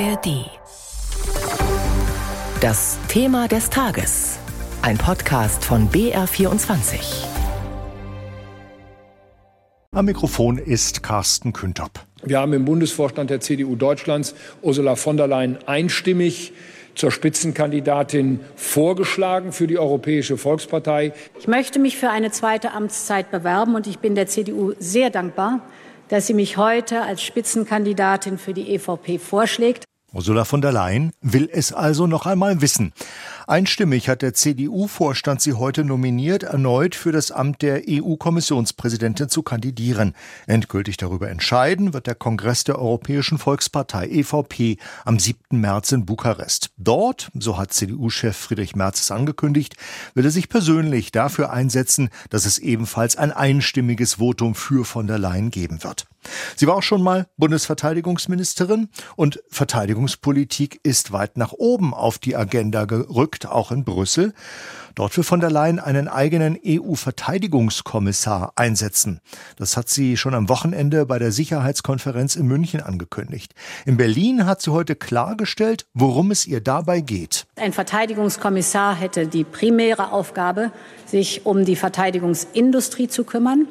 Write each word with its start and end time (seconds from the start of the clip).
ARD. 0.00 0.50
Das 2.60 2.98
Thema 3.06 3.46
des 3.46 3.70
Tages. 3.70 4.38
Ein 4.82 4.98
Podcast 4.98 5.64
von 5.64 5.88
BR24. 5.88 7.24
Am 9.92 10.04
Mikrofon 10.06 10.58
ist 10.58 11.04
Carsten 11.04 11.52
Küntop. 11.52 11.90
Wir 12.24 12.40
haben 12.40 12.52
im 12.54 12.64
Bundesvorstand 12.64 13.30
der 13.30 13.38
CDU 13.40 13.76
Deutschlands 13.76 14.34
Ursula 14.62 14.96
von 14.96 15.16
der 15.16 15.28
Leyen 15.28 15.58
einstimmig 15.66 16.52
zur 16.96 17.12
Spitzenkandidatin 17.12 18.40
vorgeschlagen 18.56 19.52
für 19.52 19.68
die 19.68 19.78
Europäische 19.78 20.36
Volkspartei. 20.36 21.12
Ich 21.38 21.46
möchte 21.46 21.78
mich 21.78 21.96
für 21.96 22.10
eine 22.10 22.32
zweite 22.32 22.72
Amtszeit 22.72 23.30
bewerben 23.30 23.76
und 23.76 23.86
ich 23.86 24.00
bin 24.00 24.16
der 24.16 24.26
CDU 24.26 24.72
sehr 24.80 25.10
dankbar, 25.10 25.60
dass 26.14 26.28
sie 26.28 26.34
mich 26.34 26.56
heute 26.56 27.02
als 27.02 27.24
Spitzenkandidatin 27.24 28.38
für 28.38 28.54
die 28.54 28.72
EVP 28.72 29.18
vorschlägt. 29.18 29.82
Ursula 30.14 30.44
von 30.44 30.60
der 30.60 30.70
Leyen 30.70 31.12
will 31.22 31.50
es 31.52 31.72
also 31.72 32.06
noch 32.06 32.24
einmal 32.24 32.60
wissen. 32.60 32.92
Einstimmig 33.48 34.08
hat 34.08 34.22
der 34.22 34.32
CDU-Vorstand 34.32 35.40
sie 35.40 35.54
heute 35.54 35.84
nominiert, 35.84 36.44
erneut 36.44 36.94
für 36.94 37.10
das 37.10 37.32
Amt 37.32 37.62
der 37.62 37.82
EU-Kommissionspräsidentin 37.88 39.28
zu 39.28 39.42
kandidieren. 39.42 40.14
Endgültig 40.46 40.98
darüber 40.98 41.28
entscheiden 41.28 41.92
wird 41.92 42.06
der 42.06 42.14
Kongress 42.14 42.62
der 42.62 42.78
Europäischen 42.78 43.38
Volkspartei 43.38 44.06
EVP 44.06 44.78
am 45.04 45.18
7. 45.18 45.60
März 45.60 45.90
in 45.90 46.06
Bukarest. 46.06 46.70
Dort, 46.78 47.30
so 47.34 47.58
hat 47.58 47.72
CDU-Chef 47.72 48.36
Friedrich 48.36 48.76
Merz 48.76 49.00
es 49.00 49.10
angekündigt, 49.10 49.74
will 50.14 50.24
er 50.24 50.30
sich 50.30 50.48
persönlich 50.48 51.10
dafür 51.10 51.52
einsetzen, 51.52 52.08
dass 52.30 52.46
es 52.46 52.58
ebenfalls 52.58 53.16
ein 53.16 53.32
einstimmiges 53.32 54.14
Votum 54.14 54.54
für 54.54 54.84
von 54.84 55.08
der 55.08 55.18
Leyen 55.18 55.50
geben 55.50 55.82
wird. 55.82 56.06
Sie 56.56 56.66
war 56.66 56.76
auch 56.76 56.82
schon 56.82 57.02
mal 57.02 57.26
Bundesverteidigungsministerin 57.36 58.88
und 59.16 59.42
Verteidigungspolitik 59.50 60.80
ist 60.82 61.12
weit 61.12 61.36
nach 61.36 61.52
oben 61.52 61.94
auf 61.94 62.18
die 62.18 62.36
Agenda 62.36 62.84
gerückt 62.84 63.24
rückt, 63.24 63.46
auch 63.46 63.72
in 63.72 63.84
Brüssel. 63.84 64.34
Dort 64.94 65.16
will 65.16 65.24
von 65.24 65.40
der 65.40 65.50
Leyen 65.50 65.80
einen 65.80 66.06
eigenen 66.06 66.56
EU-Verteidigungskommissar 66.64 68.52
einsetzen. 68.54 69.20
Das 69.56 69.76
hat 69.76 69.88
sie 69.88 70.16
schon 70.16 70.34
am 70.34 70.48
Wochenende 70.48 71.04
bei 71.04 71.18
der 71.18 71.32
Sicherheitskonferenz 71.32 72.36
in 72.36 72.46
München 72.46 72.80
angekündigt. 72.80 73.54
In 73.86 73.96
Berlin 73.96 74.46
hat 74.46 74.62
sie 74.62 74.70
heute 74.70 74.94
klargestellt, 74.94 75.86
worum 75.94 76.30
es 76.30 76.46
ihr 76.46 76.60
dabei 76.60 77.00
geht. 77.00 77.46
Ein 77.56 77.72
Verteidigungskommissar 77.72 78.94
hätte 78.94 79.26
die 79.26 79.42
primäre 79.42 80.12
Aufgabe, 80.12 80.70
sich 81.06 81.44
um 81.44 81.64
die 81.64 81.76
Verteidigungsindustrie 81.76 83.08
zu 83.08 83.24
kümmern 83.24 83.66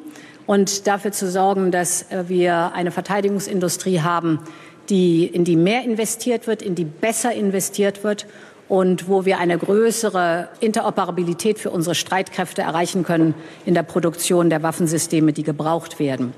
und 0.46 0.86
dafür 0.86 1.12
zu 1.12 1.30
sorgen, 1.30 1.70
dass 1.70 2.06
wir 2.26 2.72
eine 2.74 2.90
Verteidigungsindustrie 2.90 4.00
haben, 4.00 4.40
die, 4.88 5.26
in 5.26 5.44
die 5.44 5.56
mehr 5.56 5.84
investiert 5.84 6.46
wird, 6.46 6.62
in 6.62 6.74
die 6.74 6.84
besser 6.84 7.32
investiert 7.32 8.04
wird 8.04 8.26
und 8.68 9.08
wo 9.08 9.24
wir 9.24 9.38
eine 9.38 9.58
größere 9.58 10.48
Interoperabilität 10.60 11.58
für 11.58 11.70
unsere 11.70 11.94
Streitkräfte 11.94 12.62
erreichen 12.62 13.02
können 13.02 13.34
in 13.64 13.74
der 13.74 13.82
Produktion 13.82 14.50
der 14.50 14.62
Waffensysteme, 14.62 15.32
die 15.32 15.42
gebraucht 15.42 15.98
werden. 15.98 16.32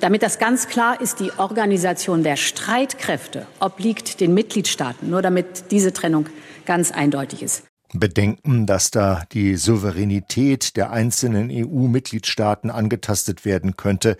Damit 0.00 0.22
das 0.22 0.38
ganz 0.38 0.68
klar 0.68 1.00
ist, 1.00 1.20
die 1.20 1.30
Organisation 1.36 2.22
der 2.22 2.36
Streitkräfte 2.36 3.46
obliegt 3.60 4.20
den 4.20 4.32
Mitgliedstaaten, 4.32 5.10
nur 5.10 5.20
damit 5.20 5.70
diese 5.70 5.92
Trennung 5.92 6.26
ganz 6.64 6.90
eindeutig 6.90 7.42
ist. 7.42 7.69
Bedenken, 7.92 8.66
dass 8.66 8.90
da 8.90 9.24
die 9.32 9.56
Souveränität 9.56 10.76
der 10.76 10.90
einzelnen 10.90 11.50
EU-Mitgliedstaaten 11.50 12.70
angetastet 12.70 13.44
werden 13.44 13.76
könnte, 13.76 14.16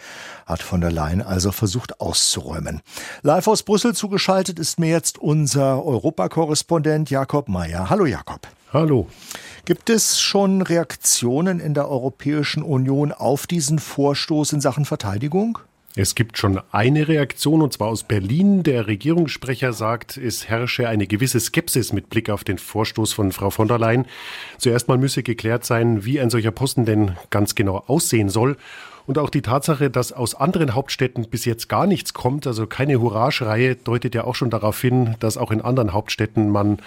hat 0.46 0.62
von 0.62 0.80
der 0.80 0.90
Leyen 0.90 1.22
also 1.22 1.52
versucht 1.52 2.00
auszuräumen. 2.00 2.80
Live 3.22 3.46
aus 3.46 3.62
Brüssel 3.62 3.94
zugeschaltet 3.94 4.58
ist 4.58 4.80
mir 4.80 4.90
jetzt 4.90 5.18
unser 5.18 5.84
Europakorrespondent 5.84 7.10
Jakob 7.10 7.48
Mayer. 7.48 7.90
Hallo 7.90 8.06
Jakob. 8.06 8.48
Hallo. 8.72 9.08
Gibt 9.64 9.90
es 9.90 10.20
schon 10.20 10.62
Reaktionen 10.62 11.60
in 11.60 11.74
der 11.74 11.88
Europäischen 11.88 12.62
Union 12.62 13.12
auf 13.12 13.46
diesen 13.46 13.78
Vorstoß 13.78 14.52
in 14.52 14.60
Sachen 14.60 14.84
Verteidigung? 14.84 15.58
Es 15.96 16.14
gibt 16.14 16.38
schon 16.38 16.60
eine 16.70 17.08
Reaktion, 17.08 17.62
und 17.62 17.72
zwar 17.72 17.88
aus 17.88 18.04
Berlin. 18.04 18.62
Der 18.62 18.86
Regierungssprecher 18.86 19.72
sagt, 19.72 20.16
es 20.16 20.48
herrsche 20.48 20.88
eine 20.88 21.08
gewisse 21.08 21.40
Skepsis 21.40 21.92
mit 21.92 22.10
Blick 22.10 22.30
auf 22.30 22.44
den 22.44 22.58
Vorstoß 22.58 23.12
von 23.12 23.32
Frau 23.32 23.50
von 23.50 23.66
der 23.66 23.78
Leyen. 23.78 24.06
Zuerst 24.58 24.86
mal 24.86 24.98
müsse 24.98 25.24
geklärt 25.24 25.64
sein, 25.64 26.04
wie 26.04 26.20
ein 26.20 26.30
solcher 26.30 26.52
Posten 26.52 26.84
denn 26.84 27.16
ganz 27.30 27.56
genau 27.56 27.82
aussehen 27.88 28.28
soll. 28.28 28.56
Und 29.10 29.18
auch 29.18 29.30
die 29.30 29.42
Tatsache, 29.42 29.90
dass 29.90 30.12
aus 30.12 30.36
anderen 30.36 30.72
Hauptstädten 30.72 31.28
bis 31.28 31.44
jetzt 31.44 31.68
gar 31.68 31.88
nichts 31.88 32.14
kommt, 32.14 32.46
also 32.46 32.68
keine 32.68 33.00
Hurraschreihe, 33.00 33.74
deutet 33.74 34.14
ja 34.14 34.22
auch 34.22 34.36
schon 34.36 34.50
darauf 34.50 34.80
hin, 34.80 35.16
dass 35.18 35.36
auch 35.36 35.50
in 35.50 35.60
anderen 35.60 35.92
Hauptstädten 35.92 36.48
man 36.48 36.78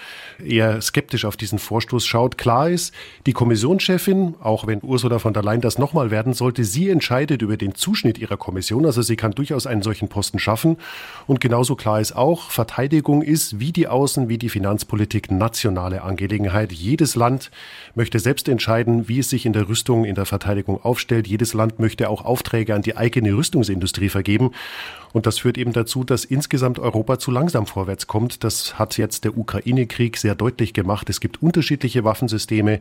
eher 0.42 0.80
skeptisch 0.80 1.26
auf 1.26 1.36
diesen 1.36 1.58
Vorstoß 1.58 2.06
schaut. 2.06 2.38
Klar 2.38 2.70
ist, 2.70 2.94
die 3.26 3.34
Kommissionschefin, 3.34 4.36
auch 4.40 4.66
wenn 4.66 4.80
Ursula 4.82 5.18
von 5.18 5.34
der 5.34 5.42
Leyen 5.42 5.60
das 5.60 5.76
nochmal 5.76 6.10
werden 6.10 6.32
sollte, 6.32 6.64
sie 6.64 6.88
entscheidet 6.88 7.42
über 7.42 7.58
den 7.58 7.74
Zuschnitt 7.74 8.16
ihrer 8.16 8.38
Kommission. 8.38 8.86
Also 8.86 9.02
sie 9.02 9.16
kann 9.16 9.32
durchaus 9.32 9.66
einen 9.66 9.82
solchen 9.82 10.08
Posten 10.08 10.38
schaffen. 10.38 10.78
Und 11.26 11.42
genauso 11.42 11.76
klar 11.76 12.00
ist 12.00 12.16
auch, 12.16 12.50
Verteidigung 12.50 13.20
ist 13.20 13.60
wie 13.60 13.70
die 13.70 13.86
Außen-, 13.86 14.30
wie 14.30 14.38
die 14.38 14.48
Finanzpolitik 14.48 15.30
nationale 15.30 16.00
Angelegenheit. 16.00 16.72
Jedes 16.72 17.16
Land 17.16 17.50
möchte 17.94 18.18
selbst 18.18 18.48
entscheiden, 18.48 19.10
wie 19.10 19.18
es 19.18 19.28
sich 19.28 19.44
in 19.44 19.52
der 19.52 19.68
Rüstung, 19.68 20.06
in 20.06 20.14
der 20.14 20.24
Verteidigung 20.24 20.82
aufstellt. 20.82 21.26
Jedes 21.26 21.52
Land 21.52 21.78
möchte 21.78 22.08
auch 22.08 22.13
auch 22.14 22.24
Aufträge 22.24 22.74
an 22.74 22.82
die 22.82 22.96
eigene 22.96 23.36
Rüstungsindustrie 23.36 24.08
vergeben. 24.08 24.52
Und 25.14 25.26
das 25.26 25.38
führt 25.38 25.56
eben 25.58 25.72
dazu, 25.72 26.02
dass 26.02 26.24
insgesamt 26.24 26.80
Europa 26.80 27.20
zu 27.20 27.30
langsam 27.30 27.68
vorwärts 27.68 28.08
kommt. 28.08 28.42
Das 28.42 28.80
hat 28.80 28.98
jetzt 28.98 29.22
der 29.22 29.38
Ukraine-Krieg 29.38 30.16
sehr 30.16 30.34
deutlich 30.34 30.74
gemacht. 30.74 31.08
Es 31.08 31.20
gibt 31.20 31.40
unterschiedliche 31.40 32.02
Waffensysteme. 32.02 32.80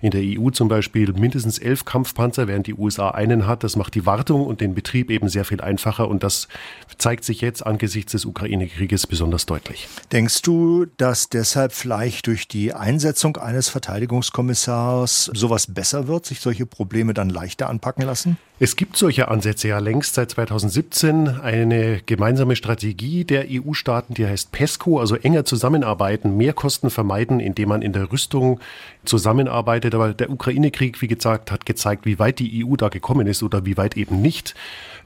In 0.00 0.10
der 0.10 0.22
EU 0.24 0.48
zum 0.48 0.68
Beispiel 0.68 1.12
mindestens 1.12 1.58
elf 1.58 1.84
Kampfpanzer, 1.84 2.48
während 2.48 2.66
die 2.66 2.72
USA 2.72 3.10
einen 3.10 3.46
hat. 3.46 3.64
Das 3.64 3.76
macht 3.76 3.94
die 3.94 4.06
Wartung 4.06 4.46
und 4.46 4.62
den 4.62 4.74
Betrieb 4.74 5.10
eben 5.10 5.28
sehr 5.28 5.44
viel 5.44 5.60
einfacher. 5.60 6.08
Und 6.08 6.22
das 6.22 6.48
zeigt 6.96 7.22
sich 7.22 7.42
jetzt 7.42 7.66
angesichts 7.66 8.12
des 8.12 8.24
Ukraine-Krieges 8.24 9.06
besonders 9.06 9.44
deutlich. 9.44 9.86
Denkst 10.10 10.40
du, 10.40 10.86
dass 10.96 11.28
deshalb 11.28 11.72
vielleicht 11.72 12.28
durch 12.28 12.48
die 12.48 12.72
Einsetzung 12.72 13.36
eines 13.36 13.68
Verteidigungskommissars 13.68 15.30
sowas 15.34 15.66
besser 15.66 16.08
wird, 16.08 16.24
sich 16.24 16.40
solche 16.40 16.64
Probleme 16.64 17.12
dann 17.12 17.28
leichter 17.28 17.68
anpacken 17.68 18.06
lassen? 18.06 18.38
Es 18.60 18.76
gibt 18.76 18.96
solche 18.96 19.28
Ansätze 19.28 19.66
ja 19.68 19.80
längst 19.80 20.14
seit 20.14 20.30
2017. 20.30 21.28
Eine 21.40 21.73
gemeinsame 22.06 22.56
Strategie 22.56 23.24
der 23.24 23.46
EU-Staaten, 23.48 24.14
die 24.14 24.26
heißt 24.26 24.52
PESCO, 24.52 25.00
also 25.00 25.16
enger 25.16 25.44
zusammenarbeiten, 25.44 26.36
mehr 26.36 26.52
Kosten 26.52 26.90
vermeiden, 26.90 27.40
indem 27.40 27.68
man 27.68 27.82
in 27.82 27.92
der 27.92 28.12
Rüstung 28.12 28.60
zusammenarbeitet. 29.04 29.94
Aber 29.94 30.14
der 30.14 30.30
Ukraine-Krieg, 30.30 31.00
wie 31.02 31.08
gesagt, 31.08 31.50
hat 31.50 31.66
gezeigt, 31.66 32.06
wie 32.06 32.18
weit 32.18 32.38
die 32.38 32.64
EU 32.64 32.76
da 32.76 32.88
gekommen 32.88 33.26
ist 33.26 33.42
oder 33.42 33.64
wie 33.66 33.76
weit 33.76 33.96
eben 33.96 34.20
nicht. 34.20 34.54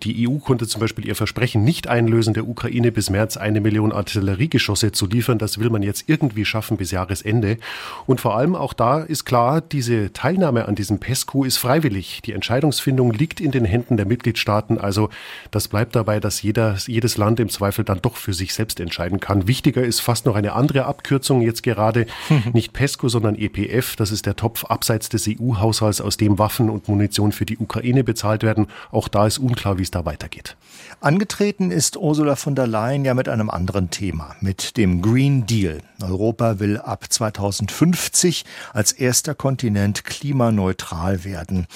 Die 0.03 0.29
EU 0.29 0.39
konnte 0.39 0.67
zum 0.67 0.81
Beispiel 0.81 1.07
ihr 1.07 1.17
Versprechen 1.17 1.65
nicht 1.65 1.89
einlösen, 1.89 2.35
der 2.35 2.47
Ukraine 2.47 2.93
bis 2.93 3.11
März 3.11 3.37
eine 3.37 3.61
Million 3.61 3.93
Artilleriegeschosse 3.93 4.93
zu 4.93 5.07
liefern. 5.07 5.39
Das 5.39 5.59
will 5.59 5.71
man 5.71 5.83
jetzt 5.83 6.09
irgendwie 6.09 6.45
schaffen 6.45 6.77
bis 6.77 6.93
Jahresende. 6.93 7.59
Und 8.07 8.21
vor 8.21 8.37
allem 8.37 8.55
auch 8.55 8.73
da 8.73 9.01
ist 9.01 9.25
klar, 9.25 9.61
diese 9.61 10.13
Teilnahme 10.13 10.67
an 10.67 10.77
diesem 10.77 11.01
PESCO 11.01 11.45
ist 11.45 11.57
freiwillig. 11.57 12.23
Die 12.25 12.33
Entscheidungsfindung 12.33 13.13
liegt 13.13 13.41
in 13.41 13.51
den 13.51 13.65
Händen 13.65 13.97
der 13.97 14.07
Mitgliedstaaten. 14.07 14.79
Also 14.79 15.09
das 15.51 15.69
bleibt 15.69 15.97
dabei, 15.97 16.21
dass 16.21 16.43
jeder, 16.43 16.58
jedes 16.87 17.17
Land 17.17 17.41
im 17.41 17.49
Zweifel 17.49 17.85
dann 17.85 18.01
doch 18.03 18.17
für 18.17 18.33
sich 18.33 18.55
selbst 18.55 18.81
entscheiden 18.81 19.21
kann. 19.21 19.47
Wichtiger 19.49 19.83
ist 19.83 20.01
fast 20.01 20.27
noch 20.27 20.37
eine 20.37 20.53
andere 20.53 20.85
Abkürzung 20.85 21.41
jetzt 21.41 21.63
gerade. 21.63 22.07
Nicht 22.53 22.73
PESCO, 22.73 23.09
sondern 23.09 23.37
EPF. 23.37 23.97
Das 23.97 24.11
ist 24.11 24.27
der 24.27 24.37
Topf 24.37 24.65
abseits 24.65 25.09
des 25.09 25.29
EU-Haushalts, 25.29 26.01
aus 26.01 26.17
dem 26.17 26.39
Waffen 26.39 26.71
und 26.71 26.89
Munition 26.89 27.33
für 27.33 27.47
die 27.47 27.59
Ukraine 27.59 28.05
bezahlt 28.05 28.43
werden. 28.43 28.69
Auch 28.91 29.09
da 29.09 29.27
ist 29.27 29.39
unklar, 29.39 29.79
wie 29.79 29.83
es 29.83 29.91
da 29.91 30.05
weitergeht. 30.05 30.57
Angetreten 31.01 31.71
ist 31.71 31.97
Ursula 31.97 32.35
von 32.35 32.55
der 32.55 32.67
Leyen 32.67 33.05
ja 33.05 33.15
mit 33.15 33.29
einem 33.29 33.51
anderen 33.51 33.91
Thema, 33.91 34.35
mit 34.41 34.77
dem 34.77 35.01
Green 35.01 35.47
Deal. 35.47 35.81
Europa 36.03 36.59
will 36.59 36.79
ab 36.79 37.07
2050 37.09 38.45
als 38.73 38.93
erster 38.93 39.35
Kontinent 39.35 40.05
klimaneutral 40.05 41.25
werden. 41.25 41.67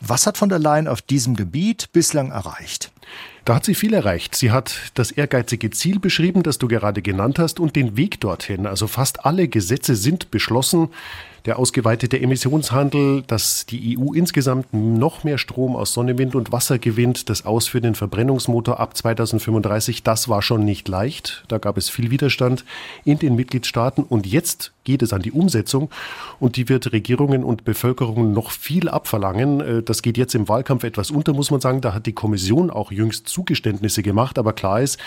Was 0.00 0.26
hat 0.26 0.38
von 0.38 0.48
der 0.48 0.58
Leyen 0.58 0.88
auf 0.88 1.02
diesem 1.02 1.36
Gebiet 1.36 1.90
bislang 1.92 2.30
erreicht? 2.30 2.92
Da 3.44 3.54
hat 3.54 3.64
sie 3.64 3.74
viel 3.74 3.94
erreicht. 3.94 4.34
Sie 4.34 4.50
hat 4.50 4.74
das 4.94 5.10
ehrgeizige 5.10 5.70
Ziel 5.70 5.98
beschrieben, 5.98 6.42
das 6.42 6.58
du 6.58 6.68
gerade 6.68 7.02
genannt 7.02 7.38
hast, 7.38 7.58
und 7.58 7.74
den 7.74 7.96
Weg 7.96 8.20
dorthin. 8.20 8.66
Also 8.66 8.86
fast 8.86 9.24
alle 9.24 9.48
Gesetze 9.48 9.96
sind 9.96 10.30
beschlossen 10.30 10.88
der 11.46 11.58
ausgeweitete 11.58 12.20
Emissionshandel, 12.20 13.22
dass 13.26 13.66
die 13.66 13.98
EU 13.98 14.12
insgesamt 14.12 14.72
noch 14.72 15.24
mehr 15.24 15.38
Strom 15.38 15.76
aus 15.76 15.92
Sonne, 15.92 16.18
Wind 16.18 16.34
und 16.34 16.52
Wasser 16.52 16.78
gewinnt, 16.78 17.28
das 17.28 17.46
Aus 17.46 17.68
für 17.68 17.80
den 17.80 17.94
Verbrennungsmotor 17.94 18.80
ab 18.80 18.96
2035, 18.96 20.02
das 20.02 20.28
war 20.28 20.42
schon 20.42 20.64
nicht 20.64 20.88
leicht. 20.88 21.44
Da 21.48 21.58
gab 21.58 21.76
es 21.76 21.88
viel 21.88 22.10
Widerstand 22.10 22.64
in 23.04 23.18
den 23.18 23.36
Mitgliedstaaten 23.36 24.04
und 24.04 24.26
jetzt 24.26 24.72
geht 24.84 25.02
es 25.02 25.12
an 25.12 25.22
die 25.22 25.32
Umsetzung 25.32 25.90
und 26.38 26.56
die 26.56 26.68
wird 26.68 26.92
Regierungen 26.92 27.44
und 27.44 27.64
Bevölkerungen 27.64 28.32
noch 28.32 28.50
viel 28.50 28.88
abverlangen. 28.88 29.60
Äh, 29.60 29.82
das 29.82 30.02
geht 30.02 30.16
jetzt 30.16 30.34
im 30.34 30.48
Wahlkampf 30.48 30.84
etwas 30.84 31.10
unter, 31.10 31.32
muss 31.32 31.50
man 31.50 31.60
sagen. 31.60 31.80
Da 31.80 31.94
hat 31.94 32.06
die 32.06 32.12
Kommission 32.12 32.70
auch 32.70 32.90
jüngst 32.90 33.28
Zugeständnisse 33.28 34.02
gemacht, 34.02 34.38
aber 34.38 34.52
klar 34.52 34.80
ist, 34.80 34.98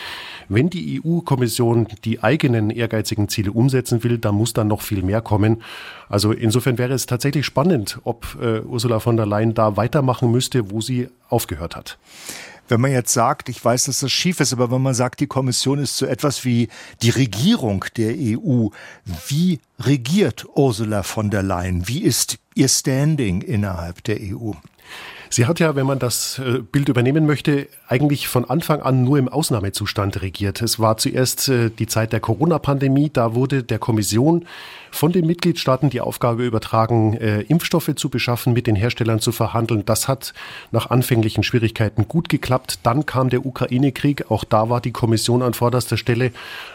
wenn 0.47 0.69
die 0.69 1.01
EU-Kommission 1.03 1.87
die 2.05 2.23
eigenen 2.23 2.69
ehrgeizigen 2.69 3.29
Ziele 3.29 3.51
umsetzen 3.51 4.03
will, 4.03 4.17
dann 4.17 4.35
muss 4.35 4.53
dann 4.53 4.67
noch 4.67 4.81
viel 4.81 5.03
mehr 5.03 5.21
kommen. 5.21 5.61
Also 6.07 6.22
insofern 6.31 6.77
wäre 6.77 6.93
es 6.93 7.05
tatsächlich 7.05 7.45
spannend, 7.45 7.99
ob 8.03 8.37
äh, 8.41 8.61
Ursula 8.61 8.99
von 8.99 9.17
der 9.17 9.25
Leyen 9.25 9.53
da 9.53 9.75
weitermachen 9.75 10.31
müsste, 10.31 10.71
wo 10.71 10.81
sie 10.81 11.09
aufgehört 11.29 11.75
hat. 11.75 11.97
Wenn 12.69 12.79
man 12.79 12.91
jetzt 12.91 13.11
sagt, 13.11 13.49
ich 13.49 13.63
weiß, 13.63 13.85
dass 13.85 13.99
das 13.99 14.11
schief 14.11 14.39
ist, 14.39 14.53
aber 14.53 14.71
wenn 14.71 14.81
man 14.81 14.93
sagt, 14.93 15.19
die 15.19 15.27
Kommission 15.27 15.79
ist 15.79 15.97
so 15.97 16.05
etwas 16.05 16.45
wie 16.45 16.69
die 17.01 17.09
Regierung 17.09 17.83
der 17.97 18.13
EU, 18.17 18.69
wie 19.27 19.59
regiert 19.79 20.45
Ursula 20.55 21.03
von 21.03 21.29
der 21.29 21.43
Leyen? 21.43 21.87
Wie 21.87 22.01
ist 22.01 22.37
ihr 22.55 22.69
Standing 22.69 23.41
innerhalb 23.41 24.03
der 24.05 24.17
EU? 24.21 24.53
Sie 25.33 25.47
hat 25.47 25.59
ja, 25.59 25.75
wenn 25.75 25.87
man 25.87 25.97
das 25.97 26.37
äh, 26.37 26.59
Bild 26.59 26.89
übernehmen 26.89 27.25
möchte, 27.25 27.67
eigentlich 27.87 28.27
von 28.27 28.45
Anfang 28.45 28.83
an 28.83 29.03
nur 29.03 29.17
im 29.17 29.27
Ausnahmezustand 29.27 30.21
regiert. 30.21 30.61
Es 30.61 30.79
war 30.79 30.97
zuerst 30.97 31.49
äh, 31.49 31.71
die 31.71 31.87
Zeit 31.87 32.13
der 32.13 32.19
Corona-Pandemie. 32.19 33.09
Da 33.11 33.33
wurde 33.33 33.63
der 33.63 33.79
Kommission 33.79 34.45
von 34.91 35.11
den 35.11 35.25
Mitgliedstaaten 35.25 35.89
die 35.89 36.01
Aufgabe 36.01 36.45
übertragen, 36.45 37.17
äh, 37.17 37.41
Impfstoffe 37.41 37.95
zu 37.95 38.09
beschaffen, 38.09 38.53
mit 38.53 38.67
den 38.67 38.75
Herstellern 38.75 39.19
zu 39.19 39.31
verhandeln. 39.31 39.85
Das 39.85 40.07
hat 40.07 40.35
nach 40.69 40.91
anfänglichen 40.91 41.41
Schwierigkeiten 41.41 42.07
gut 42.07 42.29
geklappt. 42.29 42.81
Dann 42.83 43.07
kam 43.07 43.31
der 43.31 43.43
Ukraine-Krieg. 43.43 44.29
Auch 44.29 44.43
da 44.43 44.69
war 44.69 44.81
die 44.81 44.91
Kommission 44.91 45.41
an 45.41 45.55
vorderster 45.55 45.97
Stelle 45.97 46.31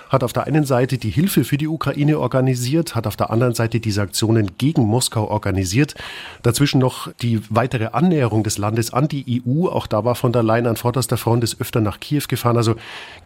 hat 0.08 0.25
auf 0.25 0.32
der 0.32 0.46
einen 0.46 0.64
Seite 0.64 0.99
die 0.99 1.10
Hilfe 1.10 1.44
für 1.44 1.58
die 1.58 1.69
Ukraine 1.69 2.19
organisiert, 2.19 2.94
hat 2.94 3.06
auf 3.06 3.16
der 3.16 3.31
anderen 3.31 3.55
Seite 3.55 3.81
die 3.81 3.90
Sanktionen 3.90 4.52
gegen 4.58 4.82
Moskau 4.82 5.28
organisiert. 5.28 5.94
Dazwischen 6.43 6.78
noch 6.78 7.12
die 7.20 7.40
weitere 7.50 7.87
Annäherung 7.93 8.43
des 8.43 8.58
Landes 8.58 8.93
an 8.93 9.08
die 9.08 9.43
EU. 9.46 9.69
Auch 9.69 9.87
da 9.87 10.05
war 10.05 10.14
von 10.14 10.32
der 10.32 10.43
Leyen 10.43 10.66
an 10.66 10.76
vorderster 10.76 11.16
Front 11.16 11.43
des 11.43 11.60
öfter 11.60 11.81
nach 11.81 12.00
Kiew 12.00 12.22
gefahren. 12.28 12.56
Also 12.56 12.76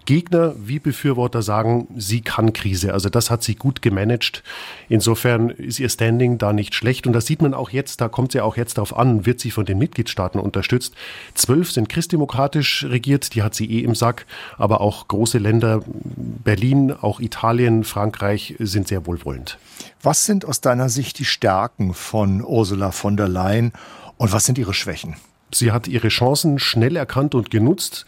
Gegner 0.04 0.54
wie 0.56 0.78
Befürworter 0.78 1.42
sagen, 1.42 1.86
sie 1.96 2.20
kann 2.20 2.52
Krise. 2.52 2.92
Also 2.92 3.08
das 3.08 3.30
hat 3.30 3.42
sie 3.42 3.54
gut 3.54 3.82
gemanagt. 3.82 4.42
Insofern 4.88 5.50
ist 5.50 5.78
ihr 5.78 5.88
Standing 5.88 6.38
da 6.38 6.52
nicht 6.52 6.74
schlecht. 6.74 7.06
Und 7.06 7.12
das 7.12 7.26
sieht 7.26 7.42
man 7.42 7.54
auch 7.54 7.70
jetzt, 7.70 8.00
da 8.00 8.08
kommt 8.08 8.32
sie 8.32 8.40
auch 8.40 8.56
jetzt 8.56 8.78
darauf 8.78 8.96
an, 8.96 9.26
wird 9.26 9.40
sie 9.40 9.50
von 9.50 9.64
den 9.64 9.78
Mitgliedstaaten 9.78 10.40
unterstützt. 10.40 10.94
Zwölf 11.34 11.70
sind 11.70 11.88
christdemokratisch 11.88 12.84
regiert, 12.88 13.34
die 13.34 13.42
hat 13.42 13.54
sie 13.54 13.70
eh 13.70 13.84
im 13.84 13.94
Sack. 13.94 14.26
Aber 14.58 14.80
auch 14.80 15.06
große 15.06 15.38
Länder, 15.38 15.82
Berlin, 15.86 16.71
auch 17.00 17.20
Italien, 17.20 17.84
Frankreich 17.84 18.54
sind 18.58 18.88
sehr 18.88 19.06
wohlwollend. 19.06 19.58
Was 20.02 20.26
sind 20.26 20.44
aus 20.44 20.60
deiner 20.60 20.88
Sicht 20.88 21.18
die 21.18 21.24
Stärken 21.24 21.94
von 21.94 22.42
Ursula 22.44 22.90
von 22.90 23.16
der 23.16 23.28
Leyen 23.28 23.72
und 24.16 24.32
was 24.32 24.44
sind 24.44 24.58
ihre 24.58 24.74
Schwächen? 24.74 25.16
Sie 25.54 25.70
hat 25.70 25.86
ihre 25.86 26.08
Chancen 26.08 26.58
schnell 26.58 26.96
erkannt 26.96 27.34
und 27.34 27.50
genutzt. 27.50 28.06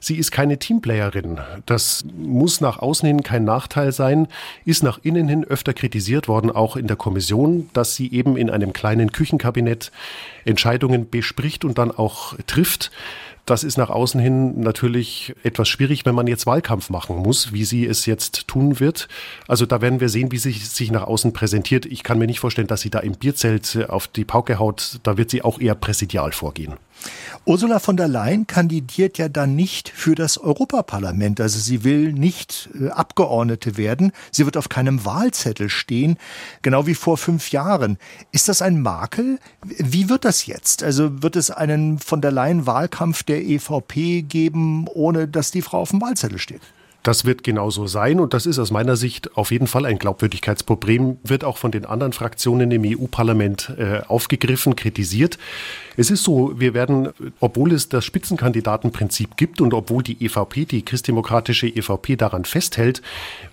Sie 0.00 0.16
ist 0.16 0.30
keine 0.30 0.58
Teamplayerin. 0.58 1.40
Das 1.66 2.04
muss 2.16 2.60
nach 2.60 2.78
außen 2.78 3.06
hin 3.06 3.22
kein 3.22 3.44
Nachteil 3.44 3.92
sein, 3.92 4.28
ist 4.64 4.82
nach 4.82 4.98
innen 5.02 5.28
hin 5.28 5.44
öfter 5.44 5.74
kritisiert 5.74 6.28
worden, 6.28 6.50
auch 6.50 6.76
in 6.76 6.86
der 6.86 6.96
Kommission, 6.96 7.68
dass 7.72 7.96
sie 7.96 8.10
eben 8.12 8.36
in 8.36 8.50
einem 8.50 8.72
kleinen 8.72 9.12
Küchenkabinett 9.12 9.92
Entscheidungen 10.44 11.10
bespricht 11.10 11.64
und 11.64 11.78
dann 11.78 11.90
auch 11.90 12.34
trifft. 12.46 12.90
Das 13.46 13.62
ist 13.62 13.78
nach 13.78 13.90
außen 13.90 14.20
hin 14.20 14.60
natürlich 14.60 15.32
etwas 15.44 15.68
schwierig, 15.68 16.04
wenn 16.04 16.16
man 16.16 16.26
jetzt 16.26 16.46
Wahlkampf 16.46 16.90
machen 16.90 17.16
muss, 17.16 17.52
wie 17.52 17.64
sie 17.64 17.86
es 17.86 18.04
jetzt 18.04 18.48
tun 18.48 18.80
wird. 18.80 19.06
Also 19.46 19.66
da 19.66 19.80
werden 19.80 20.00
wir 20.00 20.08
sehen, 20.08 20.32
wie 20.32 20.38
sie 20.38 20.50
sich 20.50 20.90
nach 20.90 21.04
außen 21.04 21.32
präsentiert. 21.32 21.86
Ich 21.86 22.02
kann 22.02 22.18
mir 22.18 22.26
nicht 22.26 22.40
vorstellen, 22.40 22.66
dass 22.66 22.80
sie 22.80 22.90
da 22.90 22.98
im 22.98 23.12
Bierzelt 23.12 23.88
auf 23.88 24.08
die 24.08 24.24
Pauke 24.24 24.58
haut. 24.58 24.98
Da 25.04 25.16
wird 25.16 25.30
sie 25.30 25.42
auch 25.42 25.60
eher 25.60 25.76
präsidial 25.76 26.32
vorgehen. 26.32 26.74
Ursula 27.44 27.78
von 27.78 27.96
der 27.96 28.08
Leyen 28.08 28.46
kandidiert 28.46 29.18
ja 29.18 29.28
dann 29.28 29.54
nicht 29.54 29.88
für 29.88 30.14
das 30.14 30.38
Europaparlament. 30.38 31.40
Also 31.40 31.58
sie 31.58 31.84
will 31.84 32.12
nicht 32.12 32.68
äh, 32.80 32.88
Abgeordnete 32.88 33.76
werden. 33.76 34.12
Sie 34.32 34.44
wird 34.44 34.56
auf 34.56 34.68
keinem 34.68 35.04
Wahlzettel 35.04 35.68
stehen, 35.68 36.18
genau 36.62 36.86
wie 36.86 36.94
vor 36.94 37.16
fünf 37.16 37.52
Jahren. 37.52 37.98
Ist 38.32 38.48
das 38.48 38.62
ein 38.62 38.80
Makel? 38.80 39.38
Wie 39.62 40.08
wird 40.08 40.24
das 40.24 40.46
jetzt? 40.46 40.82
Also 40.82 41.22
wird 41.22 41.36
es 41.36 41.50
einen 41.50 41.98
von 41.98 42.20
der 42.20 42.32
Leyen 42.32 42.66
Wahlkampf 42.66 43.22
der 43.22 43.44
EVP 43.44 44.22
geben, 44.22 44.86
ohne 44.88 45.28
dass 45.28 45.50
die 45.50 45.62
Frau 45.62 45.80
auf 45.80 45.90
dem 45.90 46.00
Wahlzettel 46.00 46.38
steht? 46.38 46.62
Das 47.06 47.24
wird 47.24 47.44
genauso 47.44 47.86
sein 47.86 48.18
und 48.18 48.34
das 48.34 48.46
ist 48.46 48.58
aus 48.58 48.72
meiner 48.72 48.96
Sicht 48.96 49.36
auf 49.36 49.52
jeden 49.52 49.68
Fall 49.68 49.86
ein 49.86 50.00
Glaubwürdigkeitsproblem, 50.00 51.18
wird 51.22 51.44
auch 51.44 51.56
von 51.56 51.70
den 51.70 51.84
anderen 51.84 52.12
Fraktionen 52.12 52.72
im 52.72 52.82
EU-Parlament 52.84 53.72
äh, 53.78 54.00
aufgegriffen, 54.08 54.74
kritisiert. 54.74 55.38
Es 55.96 56.10
ist 56.10 56.24
so, 56.24 56.58
wir 56.58 56.74
werden, 56.74 57.10
obwohl 57.38 57.72
es 57.72 57.88
das 57.88 58.04
Spitzenkandidatenprinzip 58.04 59.36
gibt 59.36 59.60
und 59.60 59.72
obwohl 59.72 60.02
die 60.02 60.22
EVP, 60.22 60.64
die 60.64 60.84
christdemokratische 60.84 61.68
EVP 61.68 62.16
daran 62.16 62.44
festhält, 62.44 63.02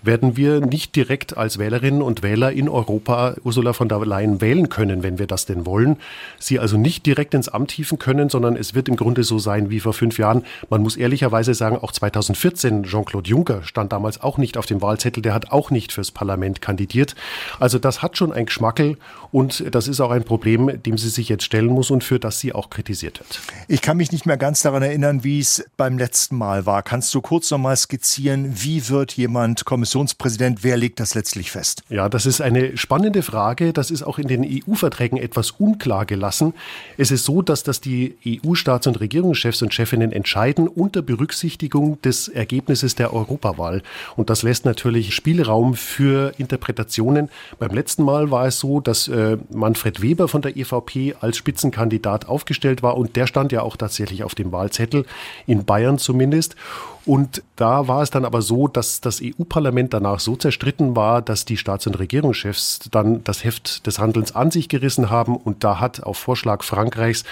werden 0.02 0.36
wir 0.36 0.60
nicht 0.60 0.96
direkt 0.96 1.36
als 1.38 1.56
Wählerinnen 1.58 2.02
und 2.02 2.24
Wähler 2.24 2.50
in 2.50 2.68
Europa 2.68 3.36
Ursula 3.44 3.72
von 3.72 3.88
der 3.88 4.04
Leyen 4.04 4.40
wählen 4.40 4.68
können, 4.68 5.04
wenn 5.04 5.20
wir 5.20 5.28
das 5.28 5.46
denn 5.46 5.64
wollen. 5.64 5.96
Sie 6.40 6.58
also 6.58 6.76
nicht 6.76 7.06
direkt 7.06 7.34
ins 7.34 7.48
Amt 7.48 7.70
hieven 7.70 8.00
können, 8.00 8.28
sondern 8.28 8.56
es 8.56 8.74
wird 8.74 8.88
im 8.88 8.96
Grunde 8.96 9.22
so 9.22 9.38
sein 9.38 9.70
wie 9.70 9.78
vor 9.78 9.94
fünf 9.94 10.18
Jahren. 10.18 10.42
Man 10.68 10.82
muss 10.82 10.96
ehrlicherweise 10.96 11.54
sagen, 11.54 11.76
auch 11.76 11.92
2014 11.92 12.82
Jean-Claude 12.82 13.30
Juncker 13.30 13.43
stand 13.62 13.92
damals 13.92 14.20
auch 14.20 14.38
nicht 14.38 14.56
auf 14.56 14.66
dem 14.66 14.82
Wahlzettel, 14.82 15.22
der 15.22 15.34
hat 15.34 15.50
auch 15.50 15.70
nicht 15.70 15.92
fürs 15.92 16.10
Parlament 16.10 16.60
kandidiert. 16.60 17.14
Also 17.60 17.78
das 17.78 18.02
hat 18.02 18.16
schon 18.16 18.32
ein 18.32 18.46
Geschmackel 18.46 18.98
und 19.32 19.64
das 19.74 19.88
ist 19.88 20.00
auch 20.00 20.10
ein 20.10 20.24
Problem, 20.24 20.82
dem 20.82 20.98
sie 20.98 21.08
sich 21.08 21.28
jetzt 21.28 21.44
stellen 21.44 21.66
muss 21.66 21.90
und 21.90 22.04
für 22.04 22.18
das 22.18 22.40
sie 22.40 22.52
auch 22.52 22.70
kritisiert 22.70 23.20
wird. 23.20 23.40
Ich 23.68 23.82
kann 23.82 23.96
mich 23.96 24.12
nicht 24.12 24.26
mehr 24.26 24.36
ganz 24.36 24.62
daran 24.62 24.82
erinnern, 24.82 25.24
wie 25.24 25.40
es 25.40 25.64
beim 25.76 25.98
letzten 25.98 26.36
Mal 26.36 26.66
war. 26.66 26.82
Kannst 26.82 27.14
du 27.14 27.20
kurz 27.20 27.50
noch 27.50 27.58
mal 27.58 27.76
skizzieren, 27.76 28.52
wie 28.62 28.88
wird 28.88 29.12
jemand 29.12 29.64
Kommissionspräsident? 29.64 30.62
Wer 30.62 30.76
legt 30.76 31.00
das 31.00 31.14
letztlich 31.14 31.50
fest? 31.50 31.82
Ja, 31.88 32.08
das 32.08 32.26
ist 32.26 32.40
eine 32.40 32.76
spannende 32.76 33.22
Frage. 33.22 33.72
Das 33.72 33.90
ist 33.90 34.02
auch 34.02 34.18
in 34.18 34.28
den 34.28 34.44
EU-Verträgen 34.44 35.16
etwas 35.16 35.50
unklar 35.52 36.06
gelassen. 36.06 36.54
Es 36.96 37.10
ist 37.10 37.24
so, 37.24 37.42
dass 37.42 37.62
das 37.62 37.80
die 37.80 38.16
EU-Staats- 38.26 38.86
und 38.86 39.00
Regierungschefs 39.00 39.62
und 39.62 39.74
Chefinnen 39.74 40.12
entscheiden 40.12 40.68
unter 40.68 41.02
Berücksichtigung 41.02 42.00
des 42.02 42.28
Ergebnisses 42.28 42.94
der 42.94 43.12
Europawahl. 43.34 43.82
Und 44.16 44.30
das 44.30 44.42
lässt 44.42 44.64
natürlich 44.64 45.14
Spielraum 45.14 45.74
für 45.74 46.32
Interpretationen. 46.38 47.30
Beim 47.58 47.72
letzten 47.72 48.04
Mal 48.04 48.30
war 48.30 48.46
es 48.46 48.58
so, 48.58 48.80
dass 48.80 49.08
äh, 49.08 49.36
Manfred 49.52 50.02
Weber 50.02 50.28
von 50.28 50.42
der 50.42 50.56
EVP 50.56 51.14
als 51.20 51.36
Spitzenkandidat 51.36 52.26
aufgestellt 52.28 52.82
war. 52.82 52.96
Und 52.96 53.16
der 53.16 53.26
stand 53.26 53.52
ja 53.52 53.62
auch 53.62 53.76
tatsächlich 53.76 54.24
auf 54.24 54.34
dem 54.34 54.52
Wahlzettel, 54.52 55.04
in 55.46 55.64
Bayern 55.64 55.98
zumindest. 55.98 56.56
Und 57.06 57.42
da 57.56 57.86
war 57.86 58.02
es 58.02 58.10
dann 58.10 58.24
aber 58.24 58.40
so, 58.40 58.66
dass 58.66 59.00
das 59.00 59.20
EU-Parlament 59.22 59.92
danach 59.92 60.20
so 60.20 60.36
zerstritten 60.36 60.96
war, 60.96 61.20
dass 61.20 61.44
die 61.44 61.56
Staats- 61.56 61.86
und 61.86 61.98
Regierungschefs 61.98 62.80
dann 62.90 63.22
das 63.24 63.44
Heft 63.44 63.86
des 63.86 63.98
Handelns 63.98 64.34
an 64.34 64.50
sich 64.50 64.68
gerissen 64.68 65.10
haben. 65.10 65.36
Und 65.36 65.64
da 65.64 65.80
hat 65.80 66.02
auf 66.02 66.16
Vorschlag 66.16 66.64
Frankreichs 66.64 67.24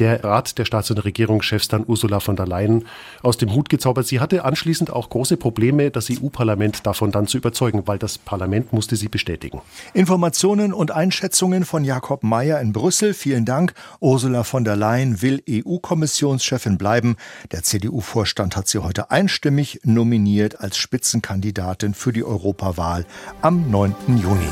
der 0.00 0.24
Rat 0.24 0.58
der 0.58 0.64
Staats- 0.64 0.90
und 0.90 0.98
Regierungschefs 1.04 1.68
dann 1.68 1.84
Ursula 1.86 2.20
von 2.20 2.34
der 2.34 2.46
Leyen 2.46 2.86
aus 3.22 3.36
dem 3.36 3.54
Hut 3.54 3.68
gezaubert. 3.68 4.06
Sie 4.06 4.18
hatte 4.18 4.44
anschließend 4.44 4.90
auch 4.90 5.10
große 5.10 5.36
Probleme, 5.36 5.90
das 5.90 6.10
EU-Parlament 6.10 6.86
davon 6.86 7.12
dann 7.12 7.26
zu 7.26 7.36
überzeugen, 7.36 7.82
weil 7.86 7.98
das 7.98 8.18
Parlament 8.18 8.72
musste 8.72 8.96
sie 8.96 9.08
bestätigen. 9.08 9.60
Informationen 9.92 10.72
und 10.72 10.90
Einschätzungen 10.90 11.64
von 11.64 11.84
Jakob 11.84 12.22
Mayer 12.22 12.60
in 12.60 12.72
Brüssel. 12.72 13.14
Vielen 13.14 13.44
Dank. 13.44 13.74
Ursula 14.00 14.42
von 14.42 14.64
der 14.64 14.76
Leyen 14.76 15.22
will 15.22 15.42
EU-Kommissionschefin 15.48 16.78
bleiben. 16.78 17.16
Der 17.52 17.62
CDU-Vorstand 17.62 18.56
hat 18.56 18.68
sie 18.68 18.78
heute 18.78 19.10
einstimmig 19.20 19.80
nominiert 19.84 20.60
als 20.60 20.78
Spitzenkandidatin 20.78 21.92
für 21.92 22.10
die 22.10 22.24
Europawahl 22.24 23.04
am 23.42 23.70
9. 23.70 23.94
Juni. 24.16 24.48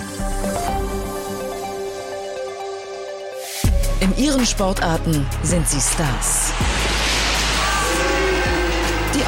In 4.00 4.16
ihren 4.18 4.44
Sportarten 4.44 5.24
sind 5.42 5.66
sie 5.66 5.80
Stars 5.80 6.52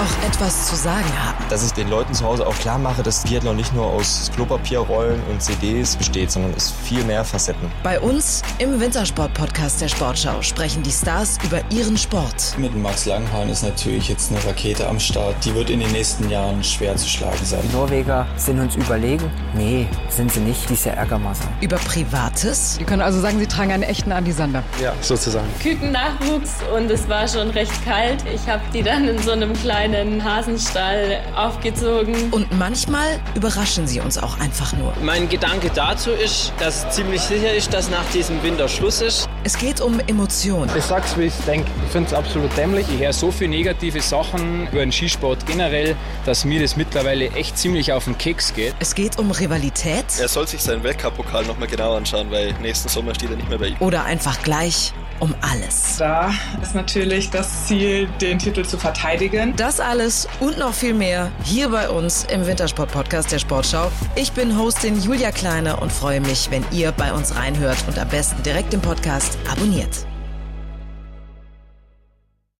auch 0.00 0.26
etwas 0.26 0.66
zu 0.66 0.76
sagen 0.76 1.10
haben. 1.22 1.44
Dass 1.50 1.64
ich 1.64 1.72
den 1.72 1.90
Leuten 1.90 2.14
zu 2.14 2.24
Hause 2.24 2.46
auch 2.46 2.54
klar 2.54 2.78
mache, 2.78 3.02
dass 3.02 3.22
Biathlon 3.24 3.56
nicht 3.56 3.74
nur 3.74 3.84
aus 3.84 4.30
Klopapierrollen 4.34 5.20
und 5.30 5.42
CDs 5.42 5.94
besteht, 5.96 6.30
sondern 6.30 6.54
es 6.56 6.70
viel 6.70 7.04
mehr 7.04 7.22
Facetten. 7.22 7.70
Bei 7.82 8.00
uns 8.00 8.42
im 8.58 8.80
Wintersport-Podcast 8.80 9.82
der 9.82 9.88
Sportschau 9.88 10.40
sprechen 10.40 10.82
die 10.82 10.90
Stars 10.90 11.38
über 11.44 11.60
ihren 11.70 11.98
Sport. 11.98 12.56
Mit 12.56 12.74
Max 12.74 13.04
Langhahn 13.04 13.50
ist 13.50 13.62
natürlich 13.62 14.08
jetzt 14.08 14.30
eine 14.30 14.42
Rakete 14.42 14.88
am 14.88 14.98
Start. 14.98 15.34
Die 15.44 15.54
wird 15.54 15.68
in 15.68 15.80
den 15.80 15.92
nächsten 15.92 16.30
Jahren 16.30 16.64
schwer 16.64 16.96
zu 16.96 17.06
schlagen 17.06 17.44
sein. 17.44 17.60
Die 17.62 17.76
Norweger 17.76 18.26
sind 18.36 18.58
uns 18.58 18.76
überlegen? 18.76 19.30
Nee, 19.54 19.86
sind 20.08 20.32
sie 20.32 20.40
nicht. 20.40 20.68
Die 20.70 20.74
ist 20.74 20.86
ja 20.86 20.92
Ärgermasse. 20.92 21.42
Über 21.60 21.76
Privates? 21.76 22.76
Sie 22.76 22.84
können 22.84 23.02
also 23.02 23.20
sagen, 23.20 23.38
Sie 23.38 23.46
tragen 23.46 23.72
einen 23.72 23.82
echten 23.82 24.12
Andi-Sander. 24.12 24.62
Ja, 24.82 24.94
sozusagen. 25.02 25.48
Kükennachwuchs 25.62 26.54
und 26.74 26.90
es 26.90 27.06
war 27.08 27.28
schon 27.28 27.50
recht 27.50 27.84
kalt. 27.84 28.24
Ich 28.32 28.48
habe 28.48 28.62
die 28.72 28.82
dann 28.82 29.06
in 29.06 29.18
so 29.18 29.32
einem 29.32 29.52
kleinen 29.52 29.89
kleinen 29.90 30.24
Hasenstall 30.24 31.20
aufgezogen. 31.34 32.30
Und 32.30 32.56
manchmal 32.58 33.18
überraschen 33.34 33.86
sie 33.86 34.00
uns 34.00 34.18
auch 34.18 34.38
einfach 34.38 34.72
nur. 34.76 34.92
Mein 35.02 35.28
Gedanke 35.28 35.70
dazu 35.74 36.10
ist, 36.10 36.52
dass 36.58 36.88
ziemlich 36.90 37.20
sicher 37.22 37.52
ist, 37.52 37.72
dass 37.72 37.90
nach 37.90 38.04
diesem 38.14 38.42
Winter 38.42 38.68
Schluss 38.68 39.00
ist. 39.00 39.28
Es 39.42 39.56
geht 39.56 39.80
um 39.80 39.98
Emotionen. 40.00 40.70
Ich 40.76 40.84
sag's, 40.84 41.16
wie 41.16 41.24
ich 41.24 41.34
denke. 41.46 41.70
Ich 41.86 41.92
finde 41.92 42.08
es 42.08 42.14
absolut 42.14 42.54
dämlich. 42.58 42.86
Ich 42.92 43.00
höre 43.00 43.12
so 43.14 43.30
viele 43.30 43.50
negative 43.50 44.02
Sachen 44.02 44.68
über 44.68 44.80
den 44.80 44.92
Skisport 44.92 45.46
generell, 45.46 45.96
dass 46.26 46.44
mir 46.44 46.60
das 46.60 46.76
mittlerweile 46.76 47.30
echt 47.30 47.56
ziemlich 47.56 47.90
auf 47.92 48.04
den 48.04 48.18
Keks 48.18 48.52
geht. 48.52 48.74
Es 48.80 48.94
geht 48.94 49.18
um 49.18 49.30
Rivalität. 49.30 50.04
Er 50.18 50.28
soll 50.28 50.46
sich 50.46 50.60
seinen 50.60 50.82
Weltcup-Pokal 50.82 51.46
nochmal 51.46 51.68
genau 51.68 51.96
anschauen, 51.96 52.30
weil 52.30 52.52
nächsten 52.60 52.90
Sommer 52.90 53.14
steht 53.14 53.30
er 53.30 53.36
nicht 53.36 53.48
mehr 53.48 53.58
bei 53.58 53.68
ihm. 53.68 53.76
Oder 53.80 54.04
einfach 54.04 54.42
gleich 54.42 54.92
um 55.20 55.34
alles. 55.40 55.96
Da 55.98 56.32
ist 56.62 56.74
natürlich 56.74 57.30
das 57.30 57.66
Ziel, 57.66 58.08
den 58.20 58.38
Titel 58.38 58.64
zu 58.64 58.78
verteidigen. 58.78 59.54
Das 59.56 59.78
alles 59.78 60.26
und 60.40 60.58
noch 60.58 60.74
viel 60.74 60.94
mehr 60.94 61.30
hier 61.44 61.68
bei 61.68 61.88
uns 61.88 62.24
im 62.32 62.46
Wintersport-Podcast 62.46 63.30
der 63.30 63.38
Sportschau. 63.38 63.90
Ich 64.16 64.32
bin 64.32 64.58
Hostin 64.58 65.00
Julia 65.00 65.30
Kleine 65.30 65.76
und 65.76 65.92
freue 65.92 66.20
mich, 66.20 66.50
wenn 66.50 66.64
ihr 66.72 66.92
bei 66.92 67.12
uns 67.12 67.36
reinhört 67.36 67.76
und 67.86 67.98
am 67.98 68.08
besten 68.08 68.42
direkt 68.42 68.72
den 68.72 68.80
Podcast 68.80 69.29
abonniert. 69.50 70.09